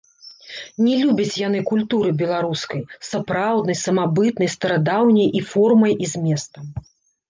[0.85, 6.65] Не любяць яны культуры беларускай, сапраўднай, самабытнай, старадаўняй і формай і зместам.